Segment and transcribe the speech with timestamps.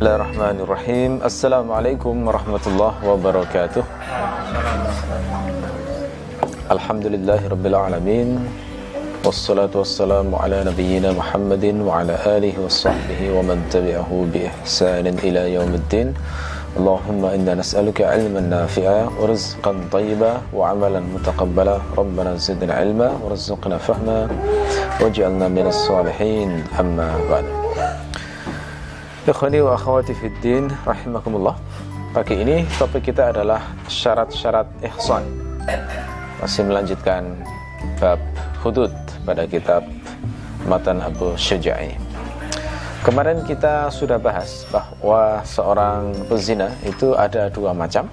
[0.00, 3.84] الله الرحمن الرحيم السلام عليكم ورحمة الله وبركاته
[6.72, 8.28] الحمد لله رب العالمين
[9.24, 16.08] والصلاة والسلام على نبينا محمد وعلى آله وصحبه ومن تبعه بإحسان إلى يوم الدين
[16.80, 24.18] اللهم إنا نسألك علما نافعا ورزقا طيبا وعملا متقبلا ربنا زدنا علما ورزقنا فهما
[25.00, 27.59] واجعلنا من الصالحين أما بعد
[29.30, 31.54] Ikhwani wa akhwati fiddin rahimakumullah.
[32.10, 35.22] Pagi ini topik kita adalah syarat-syarat ihsan.
[36.42, 37.38] Masih melanjutkan
[38.02, 38.18] bab
[38.58, 38.90] hudud
[39.22, 39.86] pada kitab
[40.66, 41.94] Matan Abu Syuja'i.
[43.06, 48.10] Kemarin kita sudah bahas bahwa seorang pezina itu ada dua macam.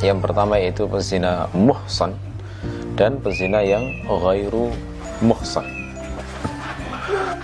[0.00, 2.16] Yang pertama yaitu pezina muhsan
[2.96, 4.72] dan pezina yang ghairu
[5.20, 5.83] muhsan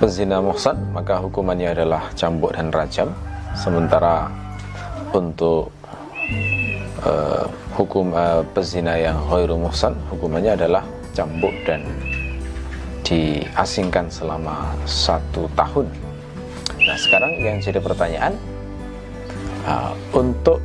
[0.00, 3.12] pezina muhsan maka hukumannya adalah cambuk dan rajam.
[3.52, 4.32] Sementara
[5.12, 5.68] untuk
[7.04, 7.45] uh,
[7.76, 10.80] hukum uh, pezina yang khairu muhsan hukumannya adalah
[11.12, 11.84] cambuk dan
[13.04, 15.92] diasingkan selama satu tahun.
[16.80, 18.32] Nah sekarang yang jadi pertanyaan
[19.68, 20.64] uh, untuk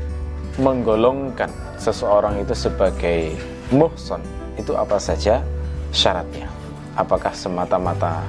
[0.56, 3.36] menggolongkan seseorang itu sebagai
[3.74, 4.24] muhsan
[4.56, 5.44] itu apa saja
[5.92, 6.48] syaratnya?
[6.96, 8.24] Apakah semata-mata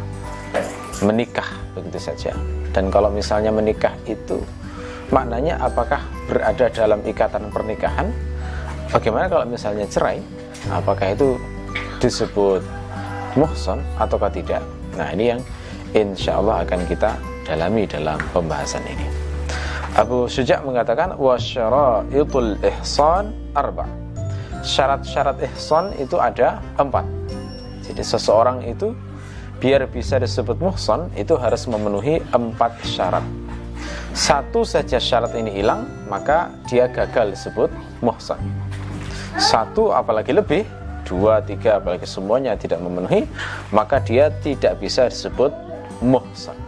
[1.04, 2.32] menikah begitu saja.
[2.72, 4.40] Dan kalau misalnya menikah itu
[5.12, 8.08] maknanya apakah berada dalam ikatan pernikahan?
[8.92, 10.22] Bagaimana kalau misalnya cerai?
[10.70, 11.36] Apakah itu
[11.98, 12.62] disebut
[13.34, 14.62] muhson ataukah tidak?
[14.96, 15.40] Nah ini yang
[15.92, 17.12] insya Allah akan kita
[17.46, 19.06] dalami dalam pembahasan ini.
[19.96, 23.88] Abu Syuja' mengatakan wasyara'itul ihsan arba.
[24.60, 27.06] Syarat-syarat ihsan itu ada empat.
[27.86, 28.92] Jadi seseorang itu
[29.58, 33.24] biar bisa disebut muhson itu harus memenuhi empat syarat.
[34.16, 37.68] Satu saja syarat ini hilang maka dia gagal disebut
[38.00, 38.40] muhson
[39.36, 40.64] satu apalagi lebih.
[41.06, 43.30] Dua tiga apalagi semuanya tidak memenuhi
[43.70, 45.54] maka dia tidak bisa disebut
[46.02, 46.58] muhson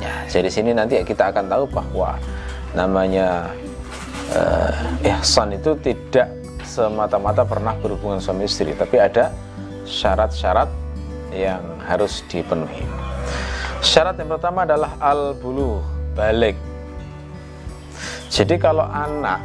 [0.00, 2.16] ya jadi sini nanti kita akan tahu bahwa
[2.72, 3.52] namanya
[4.32, 6.32] uh, ihsan itu tidak
[6.64, 9.28] semata-mata pernah berhubungan suami istri tapi ada
[9.84, 10.72] syarat-syarat
[11.38, 12.82] yang harus dipenuhi.
[13.78, 15.78] Syarat yang pertama adalah al-bulu,
[16.18, 16.58] balik.
[18.26, 19.38] Jadi kalau anak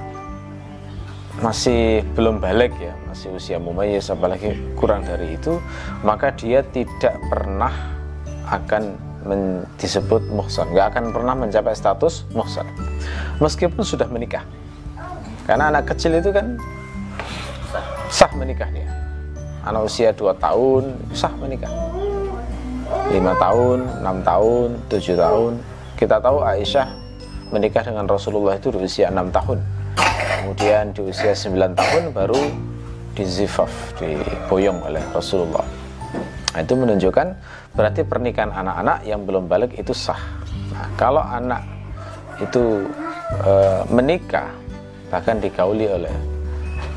[1.37, 5.61] masih belum balik ya, masih usia mumayyiz apalagi kurang dari itu,
[6.01, 7.71] maka dia tidak pernah
[8.49, 8.97] akan
[9.79, 12.67] disebut muhsan, nggak akan pernah mencapai status muhsan.
[13.37, 14.43] Meskipun sudah menikah.
[15.45, 16.57] Karena anak kecil itu kan
[18.13, 19.02] sah menikah dia
[19.63, 20.83] anak usia 2 tahun
[21.15, 21.71] sah menikah.
[23.09, 25.51] 5 tahun, 6 tahun, 7 tahun.
[25.97, 26.87] Kita tahu Aisyah
[27.49, 29.59] menikah dengan Rasulullah itu di usia 6 tahun.
[30.43, 32.41] Kemudian di usia 9 tahun baru
[33.13, 33.71] dizifaf,
[34.01, 35.63] diboyong oleh Rasulullah.
[36.53, 37.27] Nah, itu menunjukkan
[37.73, 40.19] berarti pernikahan anak-anak yang belum balik itu sah.
[40.73, 41.65] Nah, kalau anak
[42.41, 42.85] itu
[43.41, 43.53] e,
[43.89, 44.49] menikah
[45.09, 46.13] bahkan dikauli oleh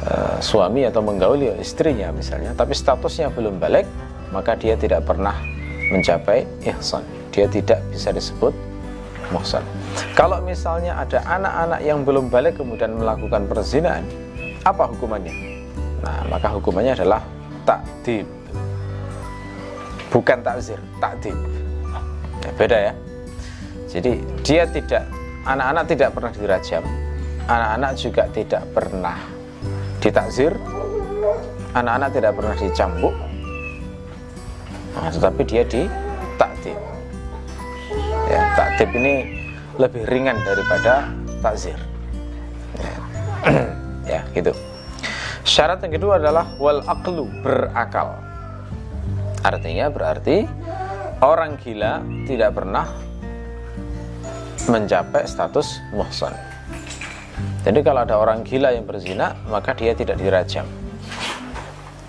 [0.05, 3.89] uh, suami atau menggauli istrinya misalnya tapi statusnya belum balik
[4.35, 5.37] maka dia tidak pernah
[5.91, 7.05] mencapai ihsan.
[7.31, 8.51] Dia tidak bisa disebut
[9.31, 9.63] muhsan.
[10.17, 14.03] Kalau misalnya ada anak-anak yang belum balik kemudian melakukan perzinahan
[14.67, 15.35] apa hukumannya?
[16.03, 17.23] Nah maka hukumannya adalah
[17.67, 18.27] takdib
[20.11, 21.37] bukan takzir takdib
[22.41, 22.93] ya, beda ya.
[23.87, 24.13] Jadi
[24.43, 25.05] dia tidak
[25.47, 26.85] anak-anak tidak pernah dirajam.
[27.47, 29.36] Anak-anak juga tidak pernah
[30.01, 30.53] ditakzir
[31.77, 33.15] anak-anak tidak pernah dicambuk
[34.97, 36.79] nah, tetapi dia ditakdib.
[38.27, 39.15] Ya takdib ini
[39.77, 41.13] lebih ringan daripada
[41.45, 41.77] takzir.
[42.81, 42.97] Ya.
[44.17, 44.53] ya gitu.
[45.47, 48.19] Syarat yang kedua adalah wal aklu berakal.
[49.47, 50.43] Artinya berarti
[51.23, 52.89] orang gila tidak pernah
[54.67, 56.35] mencapai status muhsan
[57.67, 60.63] jadi kalau ada orang gila yang berzina, maka dia tidak dirajam.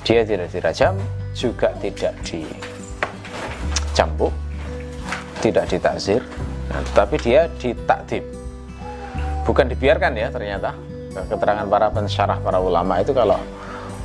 [0.06, 0.94] Dia tidak dirajam,
[1.34, 4.30] juga tidak dicambuk,
[5.42, 6.22] tidak ditakzir,
[6.70, 8.22] nah, tetapi dia ditakdib.
[9.50, 10.78] Bukan dibiarkan ya ternyata.
[11.18, 13.42] Keterangan para pensyarah para ulama itu kalau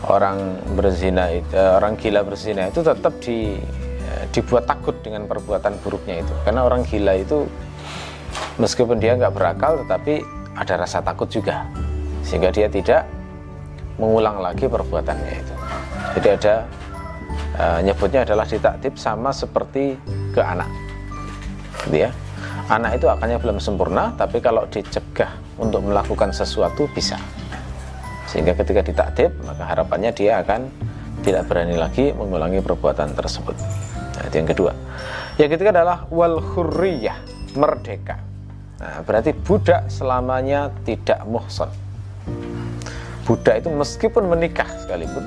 [0.08, 3.60] orang berzina eh, orang gila berzina itu tetap di
[4.00, 7.44] eh, dibuat takut dengan perbuatan buruknya itu karena orang gila itu
[8.56, 10.24] meskipun dia nggak berakal tetapi
[10.56, 11.64] ada rasa takut juga
[12.22, 13.08] sehingga dia tidak
[14.00, 15.54] mengulang lagi perbuatannya itu.
[16.18, 16.54] Jadi ada
[17.58, 19.96] uh, nyebutnya adalah ditaktib sama seperti
[20.32, 20.68] ke anak.
[21.88, 22.10] Gitu ya.
[22.70, 27.18] Anak itu akannya belum sempurna tapi kalau dicegah untuk melakukan sesuatu bisa.
[28.30, 30.68] Sehingga ketika ditakdib maka harapannya dia akan
[31.22, 33.54] tidak berani lagi mengulangi perbuatan tersebut.
[34.18, 34.72] Nah, itu yang kedua.
[35.36, 37.18] Yang ketiga adalah wal hurriyah
[37.56, 38.31] merdeka
[38.82, 41.70] nah, berarti budak selamanya tidak muhson
[43.22, 45.22] budak itu meskipun menikah sekalipun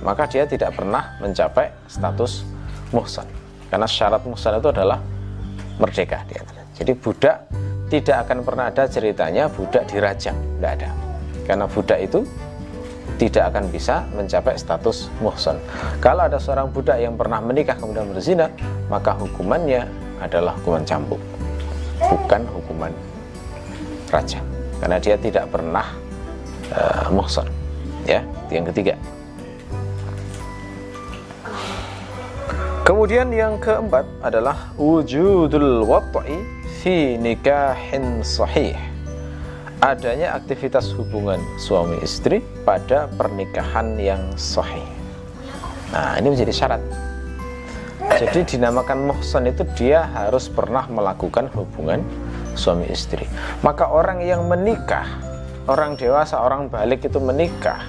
[0.00, 2.48] maka dia tidak pernah mencapai status
[2.90, 3.28] muhson
[3.68, 4.98] karena syarat muhson itu adalah
[5.76, 6.42] merdeka dia.
[6.76, 7.48] Jadi budak
[7.88, 10.90] tidak akan pernah ada ceritanya budak dirajam, tidak ada.
[11.46, 12.20] Karena budak itu
[13.16, 15.56] tidak akan bisa mencapai status muhson.
[16.02, 18.50] Kalau ada seorang budak yang pernah menikah kemudian berzina,
[18.92, 19.88] maka hukumannya
[20.20, 21.20] adalah hukuman cambuk,
[22.00, 22.92] bukan hukuman
[24.12, 24.44] rajam.
[24.76, 25.86] Karena dia tidak pernah
[26.72, 27.48] uh, muhson.
[28.06, 28.22] Ya,
[28.52, 28.94] yang ketiga.
[32.86, 36.38] Kemudian yang keempat adalah wujudul wat'i
[36.78, 38.78] fi nikahin sahih.
[39.82, 44.86] Adanya aktivitas hubungan suami istri pada pernikahan yang sahih.
[45.90, 47.05] Nah, ini menjadi syarat.
[48.16, 52.00] Jadi dinamakan muhsan itu dia harus pernah melakukan hubungan
[52.56, 53.28] suami istri.
[53.60, 55.04] Maka orang yang menikah,
[55.68, 57.84] orang dewasa, orang balik itu menikah,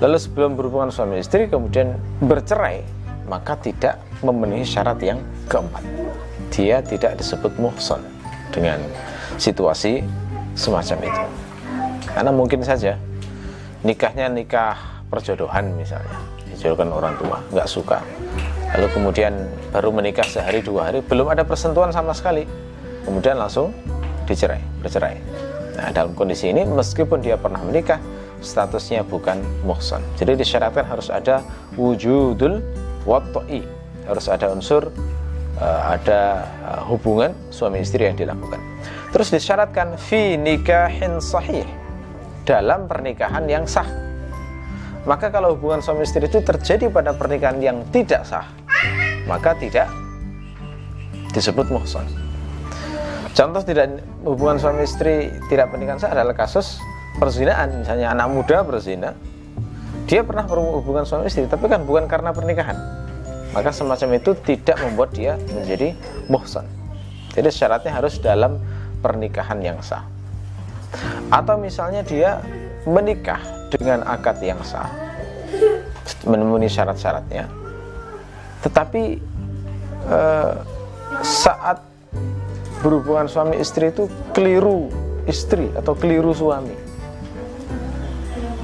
[0.00, 1.92] lalu sebelum berhubungan suami istri kemudian
[2.24, 2.80] bercerai,
[3.28, 5.84] maka tidak memenuhi syarat yang keempat.
[6.48, 8.00] Dia tidak disebut muhson
[8.48, 8.80] dengan
[9.36, 10.00] situasi
[10.56, 11.22] semacam itu.
[12.16, 12.96] Karena mungkin saja
[13.84, 16.16] nikahnya nikah perjodohan misalnya
[16.48, 17.98] dijodohkan orang tua nggak suka
[18.76, 19.32] lalu kemudian
[19.74, 22.46] baru menikah sehari dua hari belum ada persentuhan sama sekali
[23.06, 23.74] kemudian langsung
[24.26, 25.16] dicerai bercerai
[25.78, 27.98] nah dalam kondisi ini meskipun dia pernah menikah
[28.40, 31.42] statusnya bukan muhson jadi disyaratkan harus ada
[31.74, 32.62] wujudul
[33.04, 33.64] watoi
[34.06, 34.90] harus ada unsur
[35.60, 38.58] uh, ada uh, hubungan suami istri yang dilakukan.
[39.12, 41.68] Terus disyaratkan fi nikahin sahih
[42.48, 43.86] dalam pernikahan yang sah.
[45.04, 48.44] Maka kalau hubungan suami istri itu terjadi pada pernikahan yang tidak sah,
[49.28, 49.90] maka tidak
[51.30, 52.06] disebut muhsan.
[53.30, 56.82] Contoh tidak hubungan suami istri tidak pernikahan sah adalah kasus
[57.16, 59.14] perzinaan, misalnya anak muda berzina,
[60.10, 62.74] dia pernah berhubungan suami istri, tapi kan bukan karena pernikahan.
[63.50, 65.94] Maka semacam itu tidak membuat dia menjadi
[66.30, 66.66] muhsan.
[67.34, 68.58] Jadi syaratnya harus dalam
[69.02, 70.06] pernikahan yang sah.
[71.30, 72.42] Atau misalnya dia
[72.86, 73.38] menikah
[73.70, 74.90] dengan akad yang sah.
[76.26, 77.59] Memenuhi syarat-syaratnya
[78.64, 79.20] tetapi
[80.08, 80.54] eh,
[81.24, 81.82] saat
[82.80, 84.88] berhubungan suami istri itu keliru
[85.28, 86.74] istri atau keliru suami.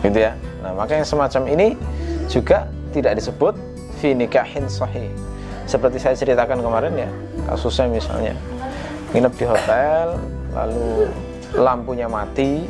[0.01, 0.33] Gitu ya.
[0.65, 1.77] Nah maka yang semacam ini
[2.27, 3.55] juga tidak disebut
[4.01, 5.13] fi nikahin sahih.
[5.67, 7.11] Seperti saya ceritakan kemarin ya
[7.51, 8.35] kasusnya misalnya
[9.15, 10.07] nginep di hotel
[10.55, 11.11] lalu
[11.55, 12.67] lampunya mati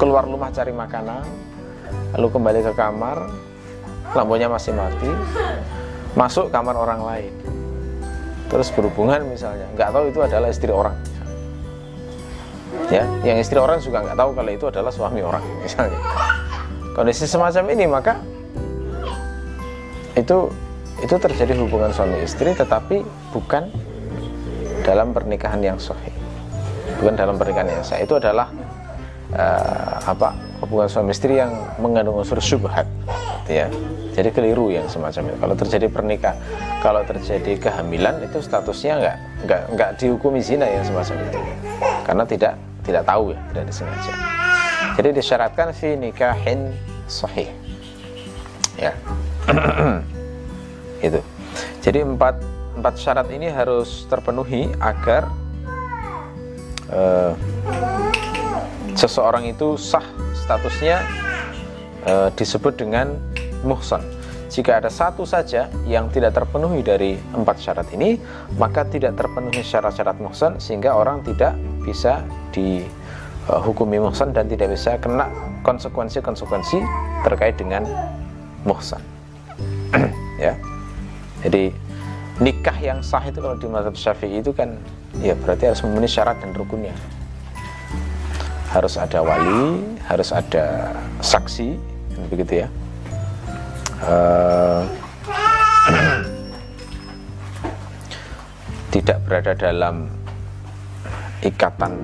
[0.00, 1.24] keluar rumah cari makanan
[2.16, 3.28] lalu kembali ke kamar
[4.16, 5.10] lampunya masih mati
[6.14, 7.32] masuk kamar orang lain.
[8.48, 10.96] Terus berhubungan misalnya nggak tahu itu adalah istri orang.
[12.88, 16.00] Ya yang istri orang juga nggak tahu kalau itu adalah suami orang misalnya.
[16.96, 18.16] Kondisi semacam ini maka
[20.16, 20.48] itu
[20.98, 23.70] itu terjadi hubungan suami istri tetapi bukan
[24.82, 26.14] dalam pernikahan yang sahih.
[26.98, 28.50] Bukan dalam pernikahan yang sah itu adalah
[29.30, 30.34] uh, apa
[30.64, 32.88] hubungan suami istri yang mengandung unsur syubhat
[33.48, 33.68] gitu ya.
[34.12, 35.36] Jadi keliru yang semacam itu.
[35.40, 36.36] Kalau terjadi pernikahan
[36.84, 39.16] kalau terjadi kehamilan itu statusnya nggak
[39.48, 41.38] nggak nggak dihukumi zina yang semacam itu.
[42.04, 42.52] Karena tidak
[42.84, 44.12] tidak tahu ya tidak disengaja.
[45.00, 46.76] Jadi disyaratkan fi nikahin
[47.08, 47.48] sahih.
[48.76, 48.92] Ya.
[51.08, 51.22] Itu
[51.82, 52.36] jadi empat
[52.78, 55.26] empat syarat ini harus terpenuhi agar
[56.92, 57.32] uh,
[58.94, 61.02] seseorang itu sah statusnya
[62.06, 63.14] uh, disebut dengan
[63.66, 64.02] muhsan.
[64.48, 68.16] Jika ada satu saja yang tidak terpenuhi dari empat syarat ini
[68.56, 71.52] maka tidak terpenuhi syarat-syarat muhsan sehingga orang tidak
[71.84, 75.28] bisa dihukumi muhsan dan tidak bisa kena
[75.60, 76.80] konsekuensi-konsekuensi
[77.28, 77.84] terkait dengan
[78.64, 79.00] muhsan.
[80.38, 80.54] Ya.
[81.42, 81.74] Jadi
[82.38, 84.78] nikah yang sah itu kalau di mazhab syafi'i itu kan
[85.18, 86.94] ya berarti harus memenuhi syarat dan rukunnya.
[88.70, 91.74] Harus ada wali harus ada saksi
[92.30, 92.68] begitu ya
[94.04, 94.82] uh,
[98.94, 100.10] tidak berada dalam
[101.42, 101.94] ikatan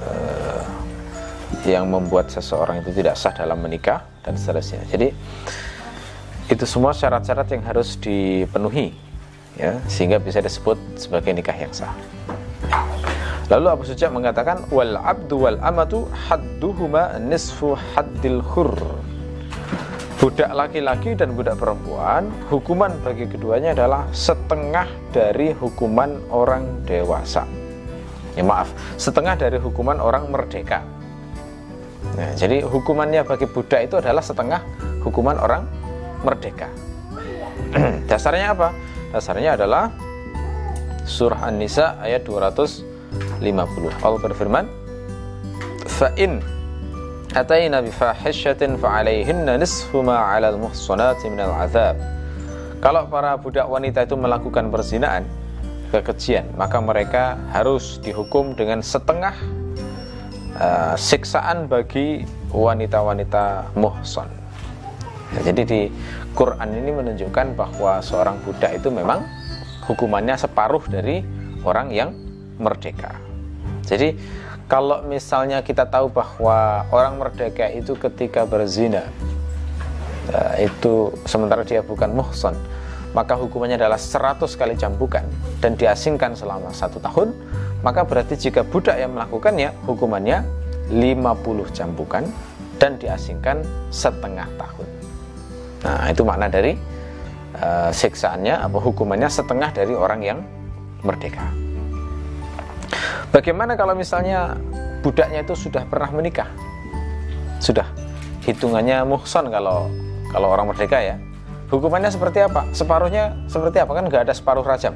[0.00, 0.62] uh,
[1.68, 5.12] yang membuat seseorang itu tidak sah dalam menikah dan seterusnya jadi
[6.50, 8.92] itu semua syarat-syarat yang harus dipenuhi
[9.56, 11.92] ya sehingga bisa disebut sebagai nikah yang sah
[13.52, 18.72] Lalu Abu Suja mengatakan wal abdu wal amatu hadduhuma nisfu haddil khur.
[20.22, 27.42] Budak laki-laki dan budak perempuan, hukuman bagi keduanya adalah setengah dari hukuman orang dewasa.
[28.38, 28.70] Ya maaf,
[29.02, 30.86] setengah dari hukuman orang merdeka.
[32.14, 34.62] Nah, jadi hukumannya bagi budak itu adalah setengah
[35.02, 35.66] hukuman orang
[36.22, 36.70] merdeka.
[38.06, 38.70] Dasarnya apa?
[39.10, 39.90] Dasarnya adalah
[41.02, 43.42] surah An-Nisa ayat 250.
[44.06, 44.70] Allah berfirman,
[45.90, 46.61] "Fa in
[47.88, 51.96] fahishatin fa alaihinna nisfu ma 'alal muhsanati minal 'adzab.
[52.84, 55.24] Kalau para budak wanita itu melakukan perzinaan,
[55.88, 59.32] kekejian, maka mereka harus dihukum dengan setengah
[60.60, 64.28] uh, siksaan bagi wanita-wanita muhson.
[65.32, 65.80] Ya, jadi di
[66.36, 69.24] Quran ini menunjukkan bahwa seorang budak itu memang
[69.88, 71.24] hukumannya separuh dari
[71.64, 72.12] orang yang
[72.60, 73.16] merdeka.
[73.88, 74.12] Jadi
[74.72, 79.04] kalau misalnya kita tahu bahwa orang merdeka itu ketika berzina
[80.32, 82.56] eh, itu sementara dia bukan muhson
[83.12, 85.28] maka hukumannya adalah 100 kali cambukan
[85.60, 87.36] dan diasingkan selama satu tahun
[87.84, 90.40] maka berarti jika budak yang melakukannya hukumannya
[90.88, 92.24] 50 cambukan
[92.80, 93.62] dan diasingkan
[93.94, 94.86] setengah tahun.
[95.86, 96.74] Nah itu makna dari
[97.60, 100.38] uh, siksaannya apa hukumannya setengah dari orang yang
[101.02, 101.61] merdeka
[103.32, 104.60] Bagaimana kalau misalnya
[105.00, 106.52] budaknya itu sudah pernah menikah?
[107.64, 107.88] Sudah
[108.44, 109.88] hitungannya muhson kalau
[110.28, 111.16] kalau orang merdeka ya.
[111.72, 112.68] Hukumannya seperti apa?
[112.76, 113.96] Separuhnya seperti apa?
[113.96, 114.92] Kan nggak ada separuh rajam.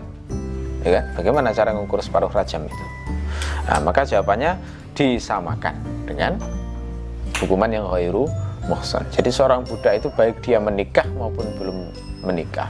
[0.85, 1.05] Ya kan?
[1.17, 2.85] Bagaimana cara mengukur separuh rajam itu?
[3.73, 4.61] Nah, maka jawabannya
[4.93, 6.37] disamakan dengan
[7.41, 8.29] hukuman yang ghairu
[8.69, 9.09] muhson.
[9.17, 11.89] Jadi seorang budak itu baik dia menikah maupun belum
[12.21, 12.69] menikah,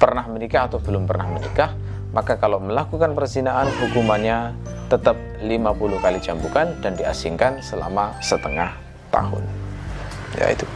[0.00, 1.76] pernah menikah atau belum pernah menikah,
[2.14, 4.54] maka kalau melakukan perzinaan hukumannya
[4.86, 8.70] tetap 50 kali jambukan dan diasingkan selama setengah
[9.10, 9.42] tahun.
[10.38, 10.66] Ya itu.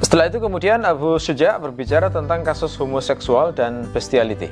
[0.00, 4.48] Setelah itu kemudian Abu Suja berbicara tentang kasus homoseksual dan bestiality.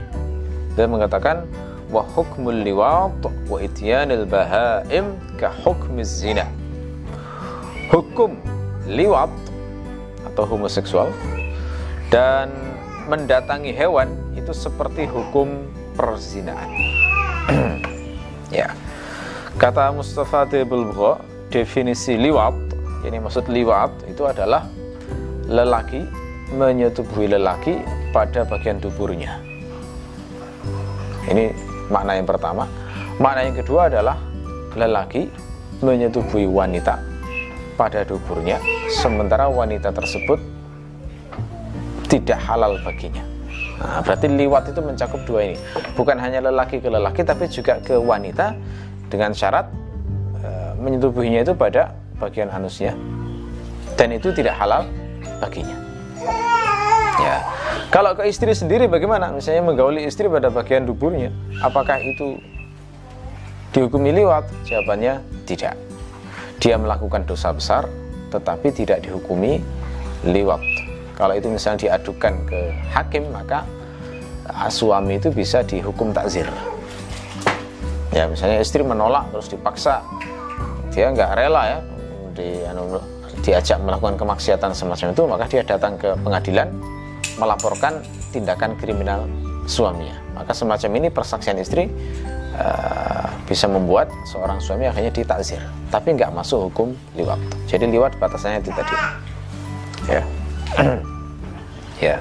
[0.76, 1.48] Dia mengatakan
[1.88, 6.44] wa hukmul liwat wa ityanil bahaim ka hukmiz zina.
[7.88, 8.36] Hukum
[8.84, 9.32] liwat
[10.28, 11.14] atau homoseksual
[12.12, 12.52] dan
[13.06, 15.66] mendatangi hewan itu seperti hukum
[15.96, 16.70] perzinaan
[18.52, 18.70] ya.
[19.56, 22.54] Kata Mustafa Tebelbro definisi liwat
[23.08, 24.68] ini maksud liwat itu adalah
[25.48, 26.04] lelaki
[26.52, 27.80] menyetubuhi lelaki
[28.12, 29.40] pada bagian duburnya
[31.26, 31.50] ini
[31.90, 32.70] makna yang pertama.
[33.18, 34.20] Makna yang kedua adalah
[34.76, 35.26] lelaki
[35.80, 37.00] menyetubuhi wanita
[37.76, 40.40] pada duburnya sementara wanita tersebut
[42.08, 43.24] tidak halal baginya
[43.76, 45.56] Nah, berarti liwat itu mencakup dua ini.
[45.92, 48.56] Bukan hanya lelaki ke lelaki tapi juga ke wanita
[49.12, 49.68] dengan syarat
[50.40, 52.96] e, menyetubuhinya itu pada bagian anusnya.
[53.96, 54.88] Dan itu tidak halal
[55.40, 55.76] baginya.
[57.20, 57.36] Ya.
[57.92, 59.32] Kalau ke istri sendiri bagaimana?
[59.32, 61.32] Misalnya menggauli istri pada bagian duburnya,
[61.64, 62.40] apakah itu
[63.72, 64.48] dihukumi liwat?
[64.68, 65.76] Jawabannya tidak.
[66.60, 67.88] Dia melakukan dosa besar
[68.32, 69.62] tetapi tidak dihukumi
[70.26, 70.60] liwat
[71.16, 72.60] kalau itu misalnya diadukan ke
[72.92, 73.64] hakim maka
[74.52, 76.44] ah, suami itu bisa dihukum takzir.
[78.12, 80.04] Ya misalnya istri menolak terus dipaksa
[80.92, 81.78] dia nggak rela ya
[82.36, 83.00] di, anu,
[83.40, 86.68] diajak melakukan kemaksiatan semacam itu maka dia datang ke pengadilan
[87.40, 89.24] melaporkan tindakan kriminal
[89.64, 90.20] suaminya.
[90.36, 91.88] Maka semacam ini persaksian istri
[92.60, 95.60] uh, bisa membuat seorang suami akhirnya ditakzir.
[95.88, 97.40] Tapi nggak masuk hukum liwat.
[97.68, 98.96] Jadi liwat batasannya itu tadi.
[100.12, 100.22] Ya
[102.06, 102.20] ya.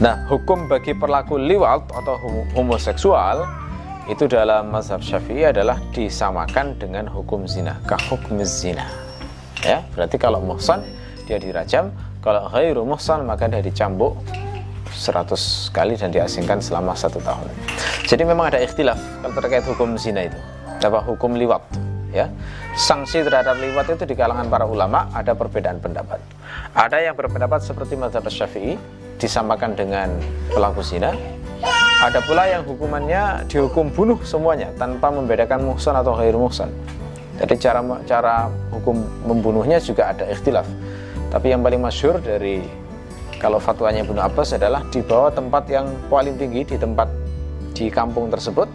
[0.00, 2.14] Nah, hukum bagi perlaku liwat atau
[2.54, 3.44] homoseksual
[4.08, 7.78] itu dalam mazhab Syafi'i adalah disamakan dengan hukum zina,
[8.08, 8.86] hukum zina.
[9.60, 10.80] Ya, berarti kalau muhsan
[11.28, 11.92] dia dirajam,
[12.24, 14.16] kalau ghairu muhsan maka dia dicambuk
[14.90, 17.46] 100 kali dan diasingkan selama satu tahun.
[18.08, 18.98] Jadi memang ada ikhtilaf
[19.36, 20.38] terkait hukum zina itu.
[20.80, 21.90] Apa hukum liwat?
[22.10, 22.26] ya
[22.74, 26.18] sanksi terhadap liwat itu di kalangan para ulama ada perbedaan pendapat
[26.70, 28.78] ada yang berpendapat seperti mazhab syafi'i
[29.18, 30.08] disamakan dengan
[30.54, 31.12] pelaku zina.
[32.00, 36.72] Ada pula yang hukumannya dihukum bunuh semuanya tanpa membedakan muhsan atau khair muhsan.
[37.36, 40.64] Jadi cara cara hukum membunuhnya juga ada ikhtilaf.
[41.28, 42.64] Tapi yang paling masyur dari
[43.36, 47.08] kalau fatwanya Ibnu Abbas adalah di bawah tempat yang paling tinggi di tempat
[47.76, 48.68] di kampung tersebut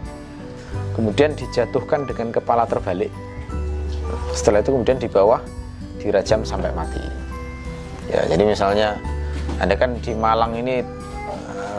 [0.94, 3.10] kemudian dijatuhkan dengan kepala terbalik.
[4.36, 5.42] Setelah itu kemudian di bawah
[5.98, 7.15] dirajam sampai mati
[8.10, 8.88] ya jadi misalnya
[9.56, 10.84] anda kan di Malang ini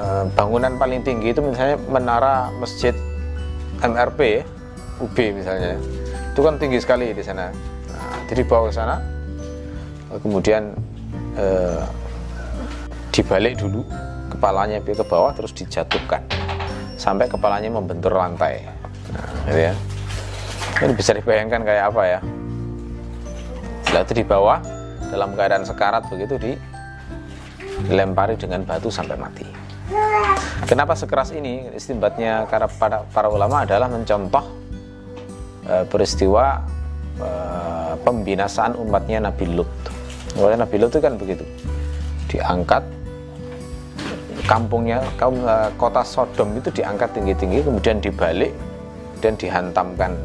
[0.01, 2.95] eh, bangunan paling tinggi itu misalnya menara masjid
[3.81, 4.41] MRP
[4.97, 5.77] UB misalnya.
[6.33, 7.53] Itu kan tinggi sekali di sana.
[7.89, 8.95] Nah, jadi bawa ke sana
[10.23, 10.73] kemudian
[11.37, 11.83] eh,
[13.13, 13.85] dibalik dulu
[14.33, 16.25] kepalanya ke bawah terus dijatuhkan.
[16.97, 18.65] Sampai kepalanya membentur lantai.
[19.13, 19.73] Nah, gitu ya.
[20.77, 22.19] Ini bisa dibayangkan kayak apa ya?
[23.85, 24.57] Setelah itu di bawah
[25.09, 26.57] dalam keadaan sekarat begitu
[27.87, 29.45] dilempari dengan batu sampai mati.
[30.67, 31.71] Kenapa sekeras ini?
[31.71, 34.43] Istimbatnya para, para, para ulama adalah mencontoh
[35.63, 36.59] e, peristiwa
[37.15, 37.29] e,
[38.03, 39.71] pembinasaan umatnya Nabi Lut.
[40.35, 41.47] Oleh Nabi Lut itu kan begitu.
[42.27, 42.83] Diangkat
[44.47, 48.55] kampungnya kaum uh, kota Sodom itu diangkat tinggi-tinggi kemudian dibalik
[49.19, 50.15] dan dihantamkan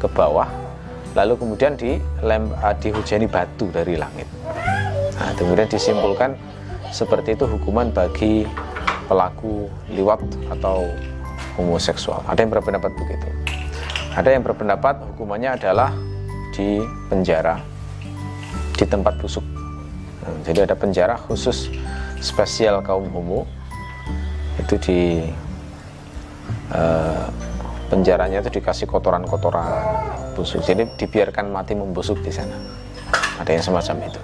[0.00, 0.48] ke bawah
[1.14, 4.26] lalu kemudian dilem, uh, dihujani batu dari langit.
[5.18, 6.38] Nah, kemudian disimpulkan
[6.90, 8.46] seperti itu hukuman bagi
[9.10, 10.22] pelaku liwat
[10.54, 10.86] atau
[11.58, 12.22] homoseksual.
[12.30, 13.26] Ada yang berpendapat begitu?
[14.14, 15.90] Ada yang berpendapat hukumannya adalah
[16.54, 17.58] di penjara
[18.74, 19.44] di tempat busuk.
[20.24, 21.68] Nah, jadi ada penjara khusus
[22.20, 23.44] spesial kaum homo
[24.60, 25.00] itu di
[26.72, 27.28] uh,
[27.90, 29.66] penjaranya itu dikasih kotoran-kotoran
[30.38, 30.62] busuk.
[30.62, 32.54] Jadi dibiarkan mati membusuk di sana.
[33.42, 34.22] Ada yang semacam itu.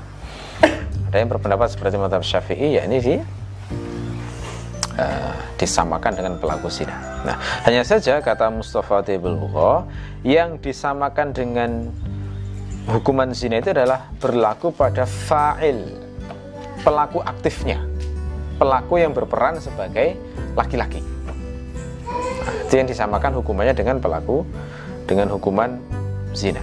[1.11, 3.15] Ada yang berpendapat seperti mata syafi'i ya ini di
[5.03, 6.95] uh, disamakan dengan pelaku zina.
[7.27, 9.35] Nah hanya saja kata Mustafa Tibul
[10.23, 11.91] yang disamakan dengan
[12.87, 16.07] hukuman zina itu adalah berlaku pada fa'il
[16.87, 17.83] pelaku aktifnya.
[18.57, 20.17] Pelaku yang berperan sebagai
[20.57, 21.16] laki-laki
[22.67, 24.47] itu yang disamakan hukumannya dengan pelaku
[25.07, 25.79] dengan hukuman
[26.35, 26.63] zina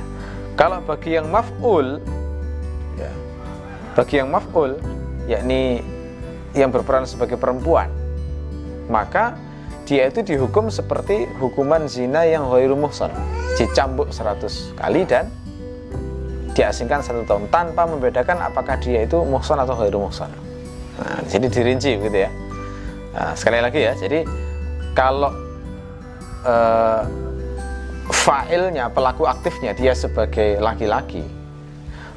[0.54, 1.98] kalau bagi yang maf'ul
[3.00, 3.12] ya,
[3.98, 4.78] bagi yang maf'ul
[5.26, 5.82] yakni
[6.54, 7.90] yang berperan sebagai perempuan
[8.92, 9.36] maka
[9.84, 13.12] dia itu dihukum seperti hukuman zina yang ghairu muhsan
[13.60, 15.28] dicambuk 100 kali dan
[16.54, 20.30] diasingkan satu tahun tanpa membedakan apakah dia itu muhson atau ghairu muhson.
[21.02, 22.32] Nah, jadi dirinci begitu ya.
[23.14, 24.26] Nah, sekali lagi ya, jadi
[24.94, 25.34] kalau
[26.44, 27.04] uh,
[28.12, 31.24] failnya pelaku aktifnya dia sebagai laki-laki,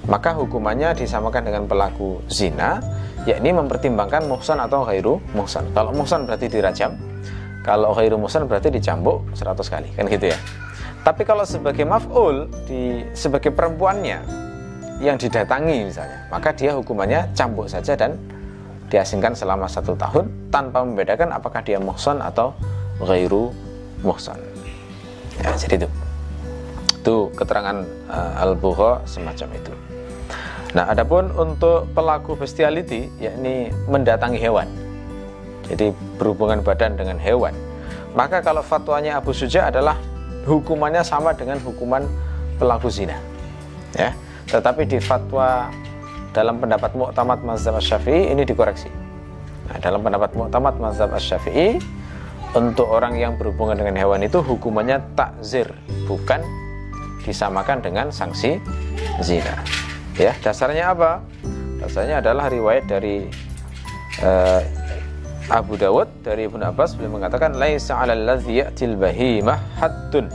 [0.06, 2.82] maka hukumannya disamakan dengan pelaku zina,
[3.26, 5.66] yakni mempertimbangkan muhson atau ghairu muhson.
[5.74, 6.94] Kalau muhson berarti dirajam,
[7.62, 10.38] kalau ghairu muhson berarti dicambuk 100 kali, kan gitu ya.
[11.06, 14.26] Tapi kalau sebagai maf'ul di sebagai perempuannya
[14.98, 18.18] yang didatangi misalnya, maka dia hukumannya cambuk saja dan
[18.90, 22.54] diasingkan selama satu tahun tanpa membedakan apakah dia muhson atau
[23.02, 23.50] ghairu
[24.00, 24.37] muhson.
[25.40, 25.88] Ya, jadi itu.
[27.00, 29.72] Itu keterangan uh, Al-Bukha semacam itu.
[30.74, 34.68] Nah, adapun untuk pelaku bestiality yakni mendatangi hewan.
[35.70, 37.54] Jadi berhubungan badan dengan hewan.
[38.12, 39.96] Maka kalau fatwanya Abu Suja adalah
[40.44, 42.04] hukumannya sama dengan hukuman
[42.56, 43.16] pelaku zina.
[43.96, 44.12] Ya.
[44.46, 45.72] Tetapi di fatwa
[46.30, 48.92] dalam pendapat Mu'tamad Mazhab Syafi'i ini dikoreksi.
[49.66, 51.80] Nah, dalam pendapat Mu'tamad Mazhab Syafi'i
[52.57, 55.69] untuk orang yang berhubungan dengan hewan itu hukumannya takzir,
[56.09, 56.40] bukan
[57.29, 58.57] disamakan dengan sanksi
[59.21, 59.61] zina.
[60.16, 61.21] Ya, dasarnya apa?
[61.85, 63.29] Dasarnya adalah riwayat dari
[64.25, 64.64] uh,
[65.53, 70.33] Abu Dawud dari Ibnu Abbas beliau mengatakan laisa 'alal ya'til bahimah haddun.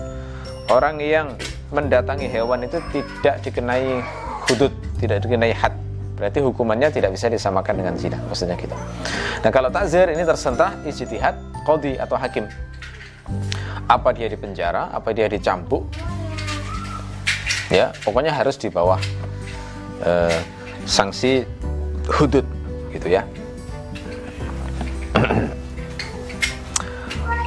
[0.70, 1.34] Orang yang
[1.74, 4.00] mendatangi hewan itu tidak dikenai
[4.46, 5.74] hudud, tidak dikenai had.
[6.16, 8.78] Berarti hukumannya tidak bisa disamakan dengan zina, maksudnya gitu.
[9.42, 12.46] Nah, kalau takzir ini tersentah ijtihad qadhi atau hakim.
[13.88, 15.88] Apa dia dipenjara, apa dia dicambuk?
[17.72, 19.00] Ya, pokoknya harus di bawah
[20.04, 20.40] uh,
[20.84, 21.48] sanksi
[22.08, 22.44] hudud
[22.92, 23.24] gitu ya.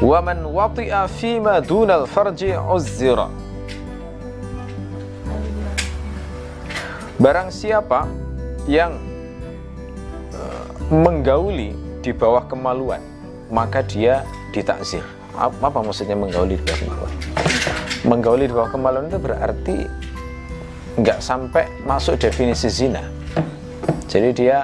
[0.05, 3.31] wa man wati'a fima dunal farji uzzira
[7.15, 8.11] Barang siapa
[8.67, 8.99] yang
[10.35, 11.73] uh, menggauli
[12.03, 13.01] di bawah kemaluan
[13.49, 14.23] maka dia
[14.55, 15.03] ditakzir.
[15.35, 17.13] Apa, apa maksudnya menggauli di bawah kemaluan?
[18.07, 19.77] Menggauli di bawah kemaluan itu berarti
[20.95, 23.03] nggak sampai masuk definisi zina.
[24.07, 24.63] Jadi dia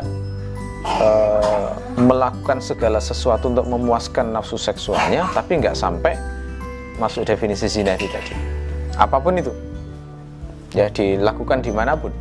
[0.87, 6.17] uh, melakukan segala sesuatu untuk memuaskan nafsu seksualnya tapi nggak sampai
[6.97, 8.33] masuk definisi zina itu tadi
[8.97, 9.53] apa pun itu
[10.77, 12.13] ya dilakukan di mana pun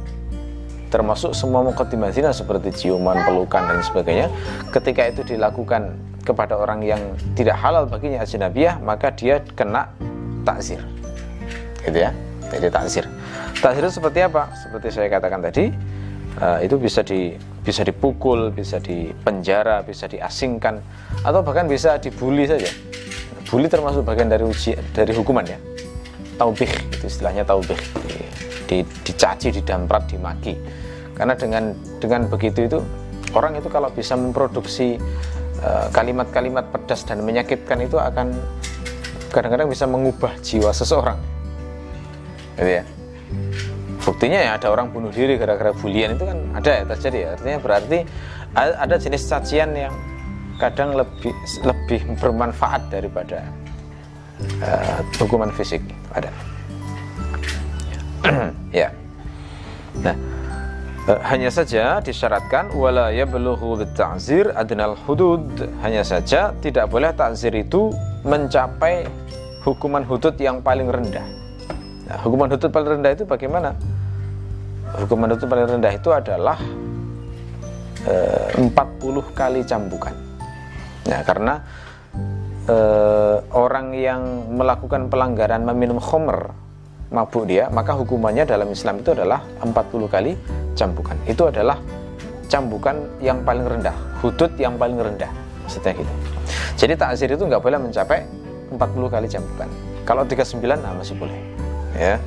[0.90, 4.28] termasuk semua mukaddimah zina seperti ciuman, pelukan dan sebagainya
[4.74, 5.94] ketika itu dilakukan
[6.30, 7.02] kepada orang yang
[7.34, 9.90] tidak halal baginya ajnabiyah maka dia kena
[10.46, 10.78] takzir.
[11.82, 12.14] Gitu ya?
[12.54, 13.06] Jadi takzir.
[13.58, 14.54] Takzir itu seperti apa?
[14.54, 15.74] Seperti saya katakan tadi
[16.38, 20.82] uh, itu bisa di bisa dipukul, bisa dipenjara, bisa diasingkan,
[21.22, 22.70] atau bahkan bisa dibully saja.
[23.50, 25.58] bully termasuk bagian dari uji dari hukuman ya.
[26.38, 27.78] Taubih itu istilahnya taubih.
[28.06, 28.22] Di,
[28.70, 30.54] di, dicaci didamprat dimaki.
[31.18, 32.80] Karena dengan dengan begitu itu
[33.34, 35.39] orang itu kalau bisa memproduksi eh,
[35.92, 38.32] kalimat-kalimat uh, pedas dan menyakitkan itu akan
[39.30, 41.20] kadang-kadang bisa mengubah jiwa seseorang.
[42.58, 42.84] Gitu ya.
[44.00, 47.30] Buktinya ya ada orang bunuh diri gara-gara bulian itu kan ada ya terjadi ya.
[47.38, 48.00] Artinya berarti
[48.56, 49.94] ada jenis cacian yang
[50.58, 53.46] kadang lebih lebih bermanfaat daripada
[54.66, 55.84] uh, hukuman fisik.
[56.16, 56.32] Ada.
[58.70, 58.94] Ya.
[60.06, 60.14] Nah
[61.10, 65.42] hanya saja disyaratkan wala yablughu bitta'zir adnal hudud.
[65.82, 67.90] Hanya saja tidak boleh takzir itu
[68.22, 69.10] mencapai
[69.66, 71.26] hukuman hudud yang paling rendah.
[72.06, 73.74] Nah, hukuman hudud paling rendah itu bagaimana?
[75.02, 76.58] Hukuman hudud paling rendah itu adalah
[78.06, 78.16] e,
[78.58, 80.14] eh, 40 kali cambukan.
[81.10, 81.54] Nah karena
[82.70, 82.78] e,
[83.54, 84.22] orang yang
[84.54, 86.69] melakukan pelanggaran meminum khomer
[87.10, 89.74] mabuk dia maka hukumannya dalam Islam itu adalah 40
[90.10, 90.38] kali
[90.78, 91.18] cambukan.
[91.26, 91.78] Itu adalah
[92.50, 95.30] cambukan yang paling rendah hudud yang paling rendah
[95.66, 96.14] maksudnya gitu.
[96.78, 98.26] Jadi takzir itu nggak boleh mencapai
[98.74, 99.70] 40 kali cambukan.
[100.06, 101.38] Kalau 39 nah masih boleh
[101.98, 102.18] ya.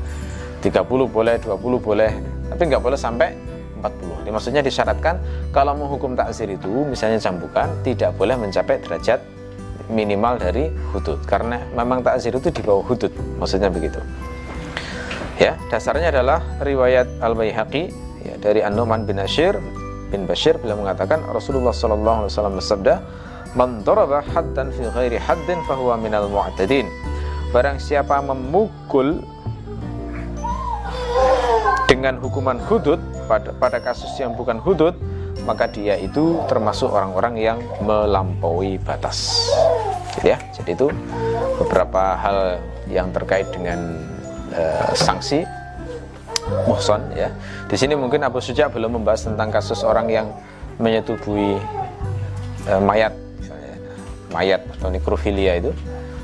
[0.63, 2.13] 30 boleh 20 boleh
[2.55, 3.35] tapi nggak boleh sampai
[3.83, 5.19] 40 Ini maksudnya disyaratkan
[5.51, 9.19] kalau menghukum takzir itu misalnya cambukan tidak boleh mencapai derajat
[9.91, 11.19] minimal dari hudud.
[11.27, 13.11] Karena memang takzir itu di bawah hudud
[13.43, 13.99] maksudnya begitu
[15.41, 17.93] ya dasarnya adalah riwayat al baihaqi
[18.25, 19.57] ya, dari An-Nu'man bin Ashir
[20.13, 20.61] bin Bashir.
[20.61, 22.95] Beliau mengatakan Rasulullah sallallahu alaihi wasallam bersabda
[23.57, 26.89] man daraba haddan fi ghairi haddin fahuwa minal mu'tadin
[27.53, 29.21] barang siapa memukul
[31.85, 32.97] dengan hukuman hudud
[33.29, 34.97] pada, pada kasus yang bukan hudud
[35.45, 39.51] maka dia itu termasuk orang-orang yang melampaui batas.
[40.17, 40.39] Jadi ya.
[40.55, 40.89] Jadi itu
[41.59, 43.99] beberapa hal yang terkait dengan
[44.53, 45.45] uh, sanksi
[46.69, 47.31] muhson ya.
[47.67, 50.27] Di sini mungkin Abu Suja belum membahas tentang kasus orang yang
[50.81, 51.61] menyetubuhi
[52.69, 53.75] uh, mayat misalnya
[54.33, 55.71] mayat atau nekrofilia itu.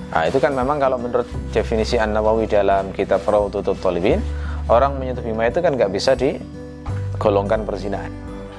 [0.09, 4.25] Nah itu kan memang kalau menurut definisi An Nawawi dalam kitab Rawdutut Talibin
[4.69, 8.13] orang menyentuh mayat itu kan nggak bisa digolongkan perzinahan.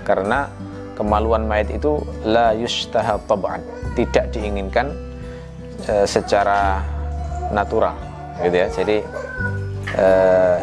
[0.05, 0.49] Karena
[0.97, 3.63] kemaluan mayat itu la yustaha tab'an
[3.95, 4.91] tidak diinginkan
[5.87, 6.83] e, secara
[7.55, 7.95] natural
[8.43, 8.67] gitu ya.
[8.67, 8.97] Jadi
[9.95, 10.07] e,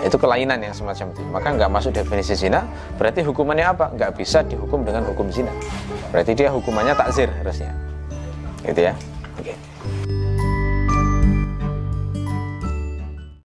[0.07, 1.23] itu kelainan yang semacam itu.
[1.27, 2.67] Maka nggak masuk definisi zina
[3.01, 3.91] berarti hukumannya apa?
[3.95, 5.51] Nggak bisa dihukum dengan hukum zina.
[6.15, 7.73] Berarti dia hukumannya takzir harusnya.
[8.63, 8.95] Gitu ya?
[9.39, 9.53] Oke.
[9.53, 9.66] okay.